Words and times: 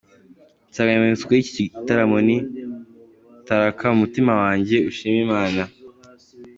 Insanganyamatsiko 0.69 1.31
y’iki 1.33 1.53
gitaramo 1.73 2.17
ni 2.27 2.37
“Taraka 3.47 3.85
mutima 4.01 4.31
wanjye 4.41 4.75
ushime 4.89 5.17
Imana”. 5.25 5.61